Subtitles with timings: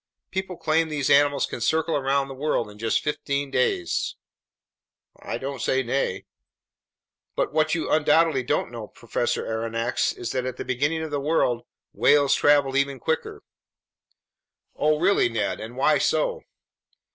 [0.31, 4.15] People claim these animals can circle around the world in just fifteen days."
[5.19, 6.25] "I don't say nay."
[7.35, 11.21] "But what you undoubtedly don't know, Professor Aronnax, is that at the beginning of the
[11.21, 13.43] world, whales traveled even quicker."
[14.75, 15.59] "Oh really, Ned!
[15.59, 16.41] And why so?"